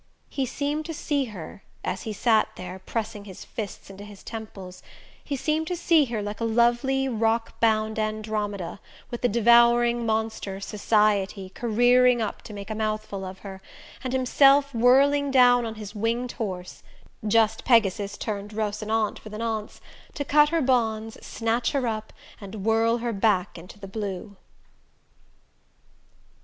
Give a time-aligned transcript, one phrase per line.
[0.31, 4.81] He seemed to see her as he sat there, pressing his fists into his temples
[5.23, 8.79] he seemed to see her like a lovely rock bound Andromeda,
[9.11, 13.61] with the devouring monster Society careering up to make a mouthful of her;
[14.03, 16.81] and himself whirling down on his winged horse
[17.27, 19.81] just Pegasus turned Rosinante for the nonce
[20.15, 22.11] to cut her bonds, snatch her up,
[22.41, 24.35] and whirl her back into the blue...